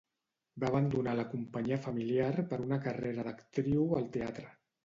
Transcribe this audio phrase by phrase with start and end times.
[0.63, 4.53] Va abandonar la companyia familiar per una carrera d'actriu al teatre.